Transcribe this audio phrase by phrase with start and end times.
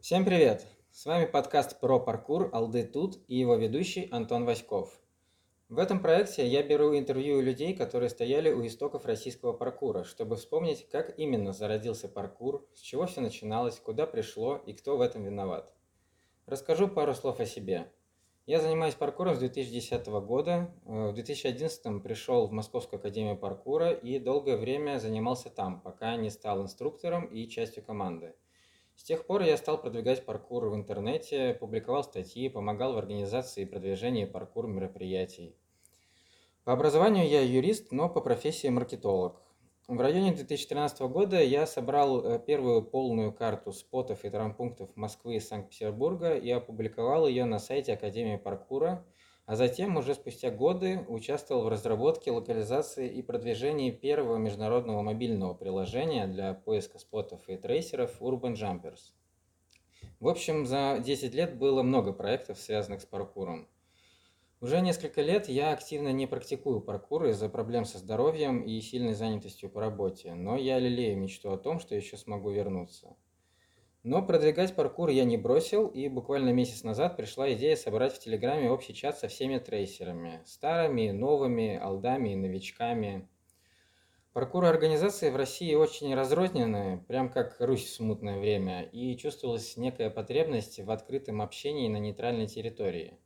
[0.00, 0.64] Всем привет!
[0.92, 4.96] С вами подкаст про паркур «Алды тут» и его ведущий Антон Васьков.
[5.68, 10.36] В этом проекте я беру интервью у людей, которые стояли у истоков российского паркура, чтобы
[10.36, 15.24] вспомнить, как именно зародился паркур, с чего все начиналось, куда пришло и кто в этом
[15.24, 15.74] виноват.
[16.46, 17.92] Расскажу пару слов о себе.
[18.46, 20.72] Я занимаюсь паркуром с 2010 года.
[20.84, 26.62] В 2011 пришел в Московскую академию паркура и долгое время занимался там, пока не стал
[26.62, 28.36] инструктором и частью команды–
[28.98, 33.64] с тех пор я стал продвигать паркур в интернете, публиковал статьи, помогал в организации и
[33.64, 35.54] продвижении паркур мероприятий.
[36.64, 39.40] По образованию я юрист, но по профессии маркетолог.
[39.86, 45.40] В районе 2013 года я собрал э, первую полную карту спотов и травмпунктов Москвы и
[45.40, 49.06] Санкт-Петербурга и опубликовал ее на сайте Академии паркура–
[49.48, 56.26] а затем, уже спустя годы, участвовал в разработке, локализации и продвижении первого международного мобильного приложения
[56.26, 59.14] для поиска спотов и трейсеров Urban Jumpers.
[60.20, 63.66] В общем, за 10 лет было много проектов, связанных с паркуром.
[64.60, 69.70] Уже несколько лет я активно не практикую паркур из-за проблем со здоровьем и сильной занятостью
[69.70, 73.16] по работе, но я лелею мечту о том, что еще смогу вернуться–
[74.04, 78.70] но продвигать паркур я не бросил, и буквально месяц назад пришла идея собрать в Телеграме
[78.70, 80.40] общий чат со всеми трейсерами.
[80.44, 83.28] Старыми, новыми, алдами и новичками.
[84.32, 90.10] Паркур организации в России очень разрозненные, прям как Русь в смутное время, и чувствовалась некая
[90.10, 93.18] потребность в открытом общении на нейтральной территории.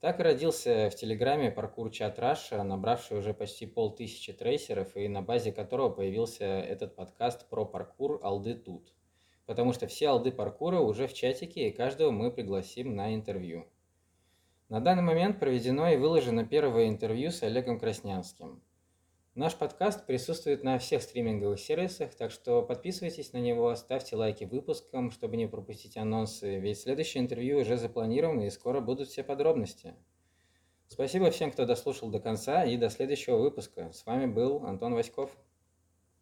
[0.00, 5.22] Так и родился в Телеграме паркур чат Раша, набравший уже почти полтысячи трейсеров, и на
[5.22, 8.92] базе которого появился этот подкаст про паркур «Алды тут»
[9.46, 13.66] потому что все алды паркура уже в чатике, и каждого мы пригласим на интервью.
[14.68, 18.62] На данный момент проведено и выложено первое интервью с Олегом Краснянским.
[19.34, 25.10] Наш подкаст присутствует на всех стриминговых сервисах, так что подписывайтесь на него, ставьте лайки выпускам,
[25.10, 29.94] чтобы не пропустить анонсы, ведь следующее интервью уже запланировано и скоро будут все подробности.
[30.88, 33.90] Спасибо всем, кто дослушал до конца и до следующего выпуска.
[33.92, 35.30] С вами был Антон Васьков.